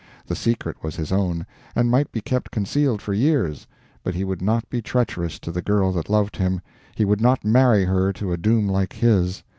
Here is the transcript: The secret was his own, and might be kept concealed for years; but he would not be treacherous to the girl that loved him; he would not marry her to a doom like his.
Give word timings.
The 0.25 0.35
secret 0.35 0.81
was 0.81 0.95
his 0.95 1.11
own, 1.11 1.45
and 1.75 1.91
might 1.91 2.11
be 2.11 2.21
kept 2.21 2.49
concealed 2.49 3.03
for 3.03 3.13
years; 3.13 3.67
but 4.01 4.15
he 4.15 4.23
would 4.23 4.41
not 4.41 4.67
be 4.67 4.81
treacherous 4.81 5.37
to 5.37 5.51
the 5.51 5.61
girl 5.61 5.91
that 5.91 6.09
loved 6.09 6.37
him; 6.37 6.59
he 6.95 7.05
would 7.05 7.21
not 7.21 7.45
marry 7.45 7.85
her 7.85 8.11
to 8.13 8.33
a 8.33 8.37
doom 8.37 8.67
like 8.67 8.93
his. 8.93 9.43